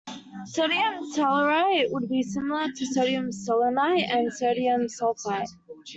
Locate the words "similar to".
2.23-2.85